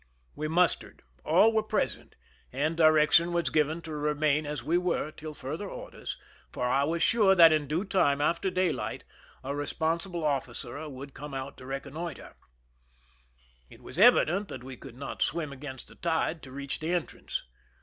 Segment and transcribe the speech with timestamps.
[0.35, 2.15] We mustered; all were present,
[2.51, 6.17] and direction was given to remain as we were tiU further orders,
[6.51, 9.03] for I was sure that in due time after daylight
[9.43, 12.33] a responsible officer would come out to reconnoitero
[13.69, 17.43] It was evident that we could not swim against the tide to reach the entrance.